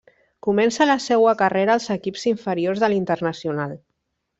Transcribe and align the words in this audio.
Comença 0.47 0.87
la 0.87 0.95
seua 1.03 1.35
carrera 1.43 1.75
als 1.77 1.87
equips 1.99 2.27
inferiors 2.35 2.87
de 2.87 2.95
l'Internacional. 2.95 3.83